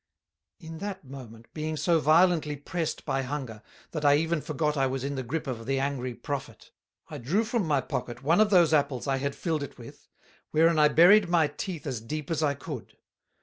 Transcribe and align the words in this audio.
In 0.59 0.79
that 0.79 1.03
moment, 1.05 1.45
being 1.53 1.77
so 1.77 1.99
violently 1.99 2.55
pressed 2.55 3.05
by 3.05 3.21
Hunger, 3.21 3.61
that 3.91 4.03
I 4.03 4.15
even 4.15 4.41
forgot 4.41 4.75
I 4.75 4.87
was 4.87 5.03
in 5.03 5.13
the 5.13 5.21
grip 5.21 5.45
of 5.45 5.67
the 5.67 5.79
angry 5.79 6.15
Prophet, 6.15 6.71
I 7.09 7.19
drew 7.19 7.43
from 7.43 7.67
my 7.67 7.81
pocket 7.81 8.23
one 8.23 8.41
of 8.41 8.49
those 8.49 8.73
Apples 8.73 9.05
I 9.05 9.17
had 9.17 9.35
filled 9.35 9.61
it 9.61 9.77
with, 9.77 10.07
wherein 10.49 10.79
I 10.79 10.87
buried 10.87 11.29
my 11.29 11.45
teeth 11.49 11.85
as 11.85 12.01
deep 12.01 12.31
as 12.31 12.41
I 12.41 12.55
could. 12.55 12.97